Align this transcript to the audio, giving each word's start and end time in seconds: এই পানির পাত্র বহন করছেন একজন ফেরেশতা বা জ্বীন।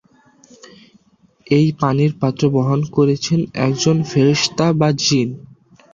এই 1.47 1.67
পানির 1.79 2.11
পাত্র 2.21 2.43
বহন 2.49 2.79
করছেন 2.95 3.39
একজন 3.61 3.97
ফেরেশতা 4.03 4.67
বা 4.73 4.89
জ্বীন। 5.01 5.29